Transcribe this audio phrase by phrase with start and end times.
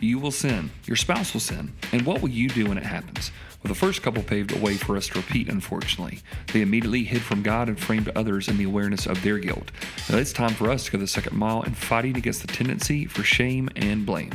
[0.00, 3.30] You will sin, your spouse will sin, and what will you do when it happens?
[3.62, 6.20] Well, the first couple paved a way for us to repeat, unfortunately.
[6.52, 9.70] They immediately hid from God and framed others in the awareness of their guilt.
[10.10, 13.06] Now it's time for us to go the second mile in fighting against the tendency
[13.06, 14.32] for shame and blame.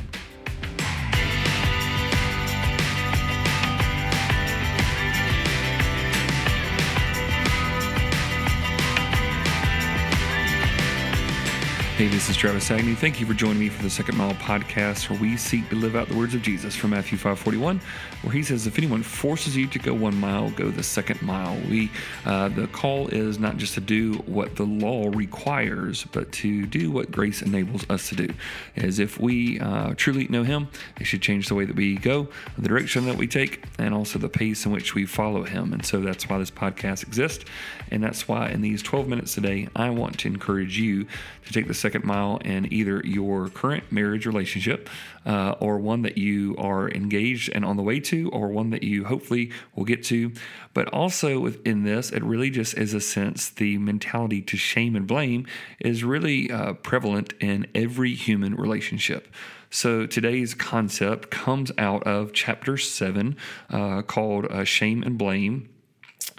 [12.00, 12.96] Hey, this is Travis Agnew.
[12.96, 15.98] Thank you for joining me for the Second Mile podcast, where we seek to live
[15.98, 17.82] out the words of Jesus from Matthew 5:41,
[18.22, 21.60] where he says, "If anyone forces you to go one mile, go the second mile."
[21.70, 21.92] We,
[22.26, 26.90] uh, the call is not just to do what the law requires, but to do
[26.90, 28.34] what grace enables us to do.
[28.78, 30.70] As if we uh, truly know Him,
[31.02, 34.20] it should change the way that we go, the direction that we take, and also
[34.20, 35.74] the pace in which we follow Him.
[35.74, 37.44] And so that's why this podcast exists,
[37.92, 41.06] and that's why in these 12 minutes today, I want to encourage you
[41.46, 44.88] to take the second second mile in either your current marriage relationship
[45.26, 48.84] uh, or one that you are engaged and on the way to, or one that
[48.84, 50.32] you hopefully will get to.
[50.76, 55.08] But also within this, it really just is a sense the mentality to shame and
[55.08, 55.48] blame
[55.80, 59.28] is really uh, prevalent in every human relationship.
[59.72, 63.36] So today's concept comes out of chapter 7
[63.72, 65.70] uh, called uh, Shame and Blame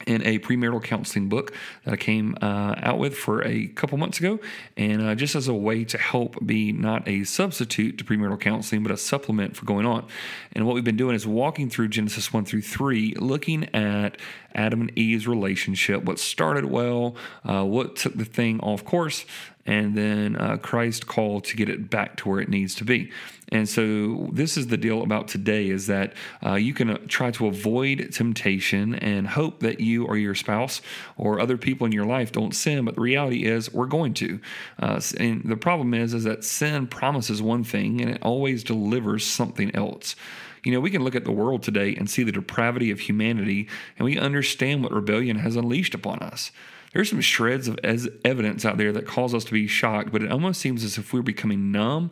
[0.06, 4.18] in a premarital counseling book that I came uh, out with for a couple months
[4.18, 4.38] ago,
[4.76, 8.82] and uh, just as a way to help be not a substitute to premarital counseling,
[8.82, 10.06] but a supplement for going on.
[10.52, 14.16] And what we've been doing is walking through Genesis 1 through 3, looking at
[14.54, 17.14] Adam and Eve's relationship, what started well,
[17.44, 19.24] uh, what took the thing off course,
[19.66, 23.10] and then uh, Christ called to get it back to where it needs to be.
[23.52, 27.30] And so this is the deal about today is that uh, you can uh, try
[27.32, 30.80] to avoid temptation and hope that you or your spouse
[31.16, 34.40] or other people in your life don't sin, but the reality is we're going to.
[34.78, 39.26] Uh, and the problem is is that sin promises one thing and it always delivers
[39.26, 40.14] something else.
[40.62, 43.66] You know, we can look at the world today and see the depravity of humanity,
[43.96, 46.52] and we understand what rebellion has unleashed upon us
[46.92, 47.78] there's some shreds of
[48.24, 51.12] evidence out there that cause us to be shocked, but it almost seems as if
[51.12, 52.10] we're becoming numb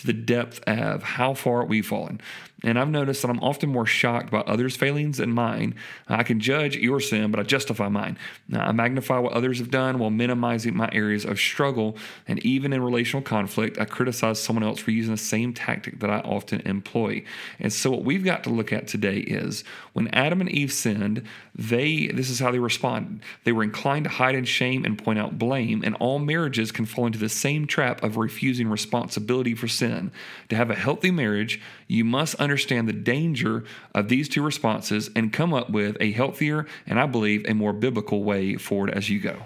[0.00, 2.20] to the depth of how far we've fallen.
[2.64, 5.76] And I've noticed that I'm often more shocked by others' failings than mine.
[6.08, 8.18] I can judge your sin, but I justify mine.
[8.52, 11.96] I magnify what others have done while minimizing my areas of struggle.
[12.26, 16.10] And even in relational conflict, I criticize someone else for using the same tactic that
[16.10, 17.22] I often employ.
[17.60, 21.22] And so, what we've got to look at today is when Adam and Eve sinned,
[21.54, 23.22] they this is how they responded.
[23.44, 26.86] They were inclined to hide in shame and point out blame, and all marriages can
[26.86, 29.87] fall into the same trap of refusing responsibility for sin.
[30.48, 35.32] To have a healthy marriage, you must understand the danger of these two responses and
[35.32, 39.20] come up with a healthier and I believe a more biblical way forward as you
[39.20, 39.42] go.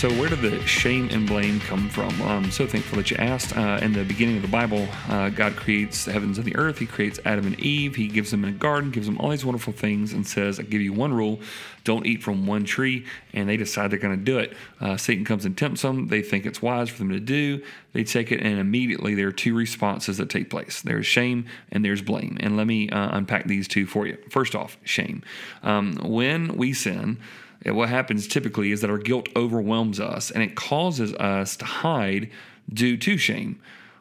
[0.00, 2.22] So, where did the shame and blame come from?
[2.22, 3.54] I'm so thankful that you asked.
[3.54, 6.78] Uh, in the beginning of the Bible, uh, God creates the heavens and the earth.
[6.78, 7.96] He creates Adam and Eve.
[7.96, 10.80] He gives them a garden, gives them all these wonderful things, and says, I give
[10.80, 11.40] you one rule
[11.84, 13.04] don't eat from one tree.
[13.32, 14.54] And they decide they're going to do it.
[14.80, 16.08] Uh, Satan comes and tempts them.
[16.08, 17.62] They think it's wise for them to do.
[17.92, 21.84] They take it, and immediately there are two responses that take place there's shame and
[21.84, 22.36] there's blame.
[22.40, 24.16] And let me uh, unpack these two for you.
[24.30, 25.22] First off, shame.
[25.62, 27.18] Um, when we sin,
[27.66, 32.30] what happens typically is that our guilt overwhelms us and it causes us to hide
[32.72, 33.60] due to shame.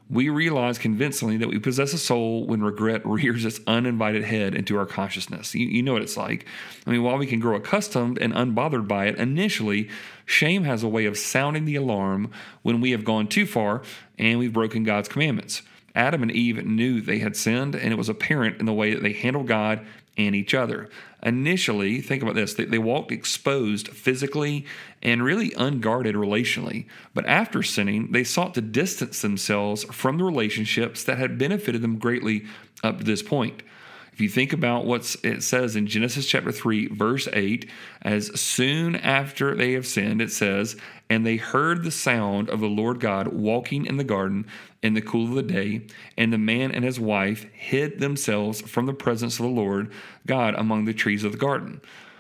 [0.10, 4.78] We realize convincingly that we possess a soul when regret rears its uninvited head into
[4.78, 5.54] our consciousness.
[5.54, 6.46] You, you know what it's like.
[6.88, 9.90] I mean, while we can grow accustomed and unbothered by it initially,
[10.26, 12.32] shame has a way of sounding the alarm
[12.64, 13.84] when we have gone too far
[14.18, 15.62] and we've broken God's commandments.
[15.96, 19.04] Adam and Eve knew they had sinned, and it was apparent in the way that
[19.04, 19.86] they handled God
[20.18, 20.90] and each other.
[21.24, 24.66] Initially, think about this they, they, walked exposed physically
[25.02, 26.86] and really unguarded relationally.
[27.14, 31.98] But after sinning, they sought to distance themselves from the relationships that had benefited them
[31.98, 32.46] greatly
[32.84, 33.64] up to this point.
[34.20, 37.70] If you think about what it says in Genesis chapter 3, verse 8,
[38.02, 40.76] as soon after they have sinned, it says,
[41.10, 44.46] And they heard the sound of the Lord God walking in the garden
[44.84, 45.88] in the cool of the day,
[46.18, 49.90] and the man and his wife hid themselves from the presence of the Lord
[50.28, 51.80] God among the trees of the garden.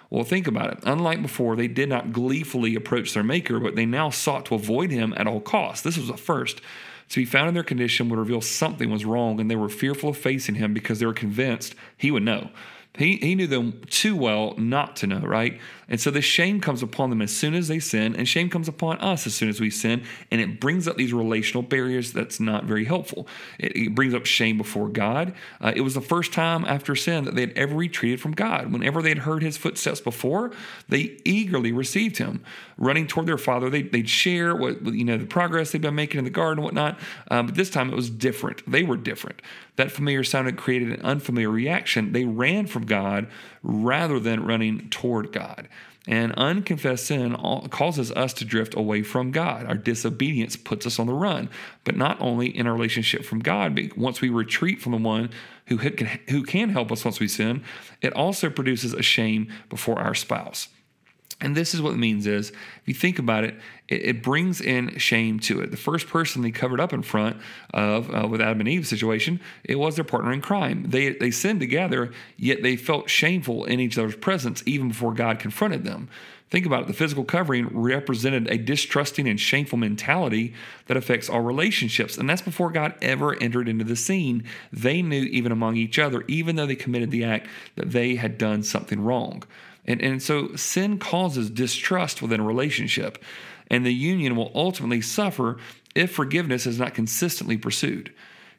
[0.09, 0.79] Well, think about it.
[0.83, 4.89] Unlike before, they did not gleefully approach their Maker, but they now sought to avoid
[4.89, 5.83] him at all costs.
[5.83, 6.61] This was a first.
[7.09, 10.09] To be found in their condition would reveal something was wrong, and they were fearful
[10.09, 12.49] of facing him because they were convinced he would know.
[12.97, 15.59] He, he knew them too well not to know, right?
[15.87, 18.67] And so the shame comes upon them as soon as they sin, and shame comes
[18.67, 22.39] upon us as soon as we sin, and it brings up these relational barriers that's
[22.39, 23.27] not very helpful.
[23.57, 25.33] It, it brings up shame before God.
[25.61, 28.71] Uh, it was the first time after sin that they had ever retreated from God.
[28.71, 30.51] Whenever they had heard his footsteps before,
[30.89, 32.43] they eagerly received him.
[32.77, 36.19] Running toward their father, they, would share what, you know, the progress they'd been making
[36.19, 36.99] in the garden and whatnot.
[37.31, 38.69] Um, but this time it was different.
[38.69, 39.41] They were different.
[39.75, 42.11] That familiar sound had created an unfamiliar reaction.
[42.11, 43.27] They ran from God
[43.63, 45.67] rather than running toward God.
[46.07, 47.35] And unconfessed sin
[47.69, 49.67] causes us to drift away from God.
[49.67, 51.49] Our disobedience puts us on the run,
[51.83, 55.29] but not only in our relationship from God, but once we retreat from the one
[55.67, 57.63] who can, who can help us once we sin,
[58.01, 60.69] it also produces a shame before our spouse.
[61.41, 63.55] And this is what it means is, if you think about it,
[63.87, 65.71] it, it brings in shame to it.
[65.71, 67.37] The first person they covered up in front
[67.73, 70.85] of, uh, with Adam and Eve's situation, it was their partner in crime.
[70.89, 75.39] They, they sinned together, yet they felt shameful in each other's presence even before God
[75.39, 76.09] confronted them.
[76.49, 76.87] Think about it.
[76.87, 80.55] The physical covering represented a distrusting and shameful mentality
[80.87, 82.17] that affects all relationships.
[82.17, 84.43] And that's before God ever entered into the scene.
[84.73, 88.39] They knew even among each other, even though they committed the act, that they had
[88.39, 89.43] done something wrong.
[89.89, 93.21] And, and so sin causes distrust within a relationship,
[93.71, 95.57] and the union will ultimately suffer
[95.95, 98.13] if forgiveness is not consistently pursued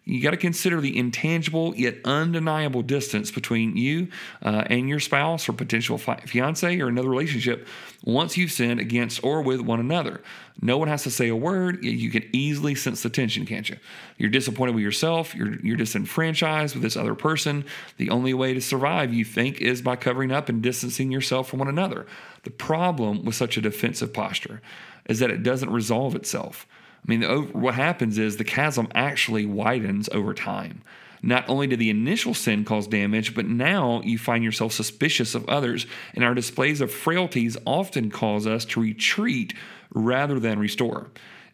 [0.05, 4.09] you got to consider the intangible yet undeniable distance between you
[4.43, 7.69] uh, and your spouse or potential fi- fiance or another relationship
[8.05, 10.23] once you've sinned against or with one another.
[10.63, 11.85] No one has to say a word.
[11.85, 13.77] You can easily sense the tension, can't you?
[14.17, 15.35] You're disappointed with yourself.
[15.35, 17.65] You're, you're disenfranchised with this other person.
[17.99, 21.59] The only way to survive, you think, is by covering up and distancing yourself from
[21.59, 22.07] one another.
[22.43, 24.61] The problem with such a defensive posture
[25.07, 26.67] is that it doesn't resolve itself.
[27.07, 30.83] I mean, what happens is the chasm actually widens over time.
[31.23, 35.49] Not only did the initial sin cause damage, but now you find yourself suspicious of
[35.49, 39.53] others, and our displays of frailties often cause us to retreat
[39.93, 41.11] rather than restore.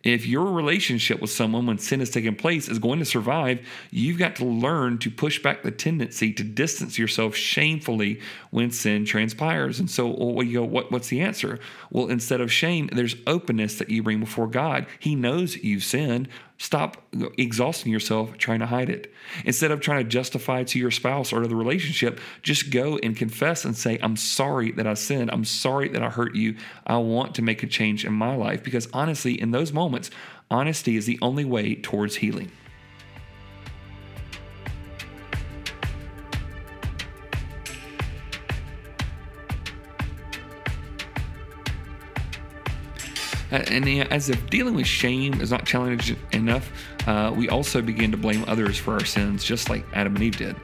[0.06, 4.20] If your relationship with someone when sin has taken place is going to survive, you've
[4.20, 8.20] got to learn to push back the tendency to distance yourself shamefully
[8.50, 9.80] when sin transpires.
[9.80, 11.58] And so, well, you go, what, what's the answer?
[11.90, 14.86] Well, instead of shame, there's openness that you bring before God.
[15.00, 16.28] He knows you've sinned.
[16.58, 17.02] Stop
[17.36, 19.12] exhausting yourself trying to hide it.
[19.44, 23.14] Instead of trying to justify to your spouse or to the relationship, just go and
[23.14, 25.30] confess and say, I'm sorry that I sinned.
[25.30, 26.56] I'm sorry that I hurt you.
[26.86, 28.62] I want to make a change in my life.
[28.62, 30.10] Because honestly, in those moments,
[30.50, 32.50] honesty is the only way towards healing.
[43.62, 46.70] And as if dealing with shame is not challenging enough,
[47.06, 50.36] uh, we also begin to blame others for our sins, just like Adam and Eve
[50.36, 50.56] did.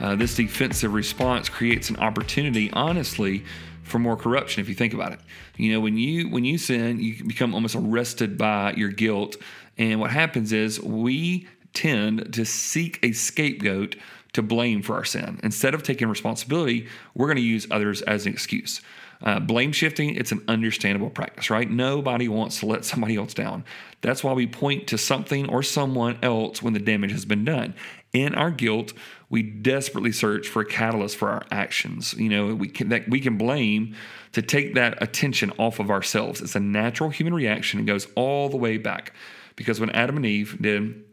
[0.00, 3.44] Uh, this defensive response creates an opportunity, honestly,
[3.82, 4.60] for more corruption.
[4.60, 5.20] If you think about it,
[5.56, 9.36] you know when you when you sin, you become almost arrested by your guilt,
[9.78, 13.96] and what happens is we tend to seek a scapegoat
[14.32, 15.38] to blame for our sin.
[15.42, 18.80] Instead of taking responsibility, we're going to use others as an excuse.
[19.22, 21.70] Uh, blame shifting, it's an understandable practice, right?
[21.70, 23.64] Nobody wants to let somebody else down.
[24.00, 27.74] That's why we point to something or someone else when the damage has been done.
[28.12, 28.92] In our guilt,
[29.30, 32.14] we desperately search for a catalyst for our actions.
[32.14, 33.96] You know, we can that we can blame
[34.32, 36.40] to take that attention off of ourselves.
[36.40, 37.80] It's a natural human reaction.
[37.80, 39.12] It goes all the way back.
[39.56, 41.04] Because when Adam and Eve did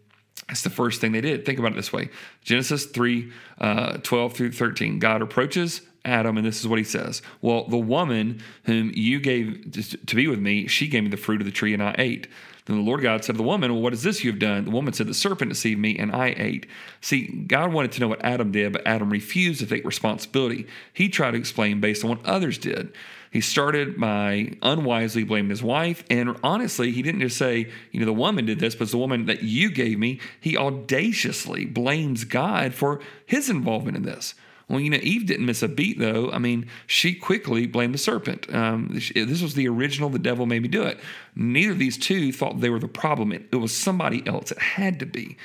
[0.47, 1.45] that's the first thing they did.
[1.45, 2.09] Think about it this way
[2.43, 4.99] Genesis 3 uh, 12 through 13.
[4.99, 9.71] God approaches Adam, and this is what he says Well, the woman whom you gave
[10.05, 12.27] to be with me, she gave me the fruit of the tree, and I ate.
[12.65, 14.65] Then the Lord God said to the woman, Well, what is this you have done?
[14.65, 16.67] The woman said, The serpent deceived me, and I ate.
[17.01, 20.67] See, God wanted to know what Adam did, but Adam refused to take responsibility.
[20.93, 22.93] He tried to explain based on what others did.
[23.31, 26.03] He started by unwisely blaming his wife.
[26.09, 28.97] And honestly, he didn't just say, you know, the woman did this, but it's the
[28.97, 30.19] woman that you gave me.
[30.39, 34.35] He audaciously blames God for his involvement in this.
[34.71, 36.31] Well, you know, Eve didn't miss a beat, though.
[36.31, 38.51] I mean, she quickly blamed the serpent.
[38.55, 40.97] Um, this was the original, the devil made me do it.
[41.35, 43.33] Neither of these two thought they were the problem.
[43.33, 44.51] It, it was somebody else.
[44.51, 45.35] It had to be.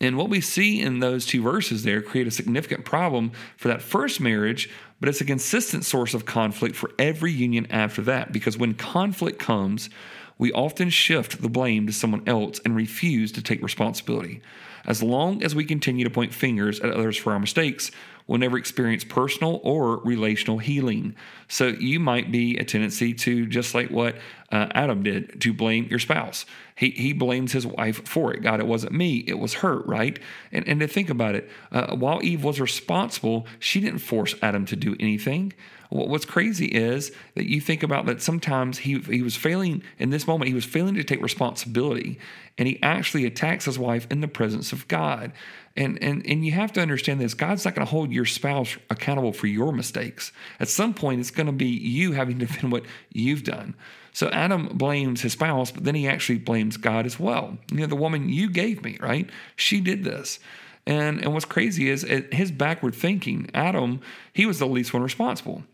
[0.00, 3.82] And what we see in those two verses there create a significant problem for that
[3.82, 4.70] first marriage,
[5.00, 8.30] but it's a consistent source of conflict for every union after that.
[8.32, 9.90] Because when conflict comes,
[10.38, 14.40] we often shift the blame to someone else and refuse to take responsibility.
[14.86, 17.90] As long as we continue to point fingers at others for our mistakes,
[18.28, 21.16] we'll never experience personal or relational healing.
[21.48, 24.16] So you might be a tendency to, just like what
[24.50, 26.46] uh, Adam did to blame your spouse.
[26.74, 28.42] He, he blames his wife for it.
[28.42, 30.18] God, it wasn't me, it was her, right?
[30.52, 34.64] And, and to think about it, uh, while Eve was responsible, she didn't force Adam
[34.66, 35.52] to do anything.
[35.90, 40.26] What's crazy is that you think about that sometimes he, he was failing in this
[40.26, 42.18] moment, he was failing to take responsibility,
[42.58, 45.32] and he actually attacks his wife in the presence of God.
[45.78, 48.76] And, and, and you have to understand this God's not going to hold your spouse
[48.90, 50.30] accountable for your mistakes.
[50.60, 53.74] At some point, it's going to be you having to defend what you've done.
[54.12, 57.58] So Adam blames his spouse, but then he actually blames God as well.
[57.72, 59.28] You know, the woman you gave me, right?
[59.56, 60.38] She did this.
[60.86, 62.02] And, and what's crazy is
[62.32, 64.00] his backward thinking, Adam,
[64.32, 65.64] he was the least one responsible.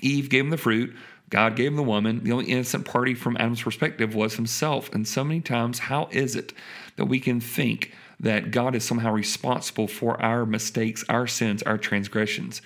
[0.00, 0.94] Eve gave him the fruit.
[1.30, 2.24] God gave him the woman.
[2.24, 4.92] The only innocent party from Adam's perspective was himself.
[4.92, 6.52] And so many times, how is it
[6.96, 11.78] that we can think that God is somehow responsible for our mistakes, our sins, our
[11.78, 12.60] transgressions?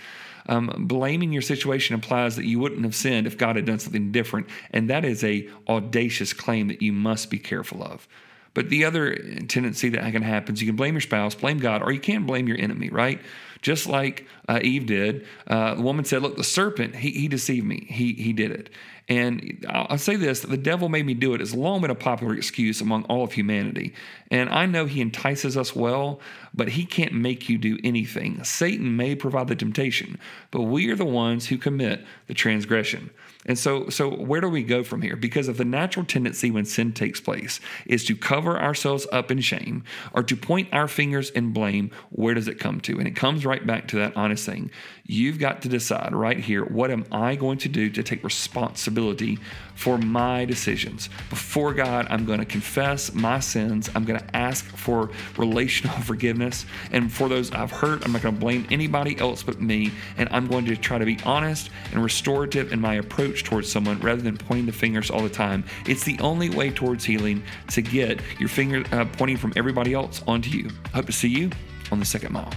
[0.48, 4.10] Um, blaming your situation implies that you wouldn't have sinned if God had done something
[4.12, 8.08] different, and that is a audacious claim that you must be careful of.
[8.54, 9.14] But the other
[9.46, 12.26] tendency that can happen is you can blame your spouse, blame God, or you can
[12.26, 13.20] blame your enemy, right?
[13.62, 15.26] Just like uh, Eve did.
[15.46, 17.86] Uh, the woman said, Look, the serpent, he, he deceived me.
[17.88, 18.70] He, he did it.
[19.08, 22.34] And I'll say this the devil made me do it has long been a popular
[22.34, 23.94] excuse among all of humanity.
[24.30, 26.20] And I know he entices us well,
[26.54, 28.44] but he can't make you do anything.
[28.44, 30.18] Satan may provide the temptation,
[30.50, 33.10] but we are the ones who commit the transgression.
[33.48, 35.16] And so, so where do we go from here?
[35.16, 39.40] Because of the natural tendency when sin takes place is to cover ourselves up in
[39.40, 41.90] shame or to point our fingers in blame.
[42.10, 42.98] Where does it come to?
[42.98, 44.70] And it comes right back to that honest thing.
[45.06, 49.38] You've got to decide right here what am I going to do to take responsibility
[49.74, 51.08] for my decisions?
[51.30, 53.88] Before God, I'm going to confess my sins.
[53.94, 56.66] I'm going to ask for relational forgiveness.
[56.92, 59.92] And for those I've hurt, I'm not going to blame anybody else but me.
[60.18, 62.96] And I'm going to try to be honest and restorative in my
[63.38, 65.64] approach towards someone rather than pointing the fingers all the time.
[65.86, 70.22] It's the only way towards healing to get your finger uh, pointing from everybody else
[70.26, 70.70] onto you.
[70.94, 71.50] Hope to see you
[71.90, 72.52] on the second mile.